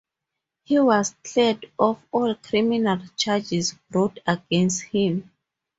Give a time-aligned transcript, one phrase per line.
[0.63, 5.29] He was cleared of all criminal charges brought against him.